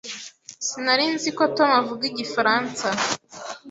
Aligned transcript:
Sinari 0.67 1.05
nzi 1.15 1.29
ko 1.37 1.43
Tom 1.55 1.69
avuga 1.81 2.03
igifaransa. 2.11 2.87